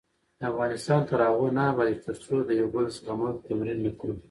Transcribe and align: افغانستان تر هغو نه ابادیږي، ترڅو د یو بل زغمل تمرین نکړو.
افغانستان 0.49 0.99
تر 1.09 1.19
هغو 1.27 1.47
نه 1.57 1.63
ابادیږي، 1.71 2.03
ترڅو 2.07 2.35
د 2.43 2.49
یو 2.59 2.67
بل 2.73 2.85
زغمل 2.97 3.33
تمرین 3.45 3.79
نکړو. 3.87 4.13